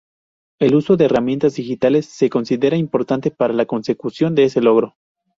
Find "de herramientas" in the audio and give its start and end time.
0.97-1.53